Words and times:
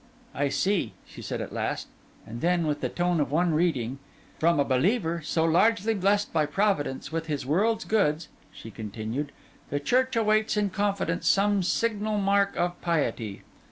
'I 0.33 0.49
see,' 0.49 0.93
she 1.05 1.21
said 1.21 1.41
at 1.41 1.53
last; 1.53 1.85
and 2.25 2.41
then, 2.41 2.65
with 2.65 2.81
the 2.81 2.89
tone 2.89 3.19
of 3.19 3.29
one 3.29 3.53
reading: 3.53 3.99
'"From 4.39 4.59
a 4.59 4.65
believer 4.65 5.21
so 5.23 5.45
largely 5.45 5.93
blessed 5.93 6.33
by 6.33 6.47
Providence 6.47 7.11
with 7.11 7.27
this 7.27 7.45
world's 7.45 7.85
goods,"' 7.85 8.27
she 8.51 8.71
continued, 8.71 9.31
'"the 9.69 9.79
Church 9.79 10.15
awaits 10.15 10.57
in 10.57 10.71
confidence 10.71 11.27
some 11.27 11.61
signal 11.61 12.17
mark 12.17 12.55
of 12.57 12.81
piety." 12.81 13.43